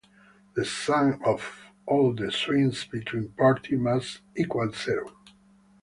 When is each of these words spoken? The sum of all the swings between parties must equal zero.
The 0.55 0.65
sum 0.65 1.21
of 1.23 1.61
all 1.85 2.11
the 2.15 2.31
swings 2.31 2.85
between 2.85 3.33
parties 3.33 3.77
must 3.77 4.21
equal 4.35 4.71
zero. 4.71 5.11